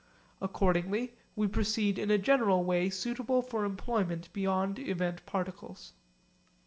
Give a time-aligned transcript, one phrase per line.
[0.41, 5.93] Accordingly we proceed in a general way suitable for employment beyond event particles.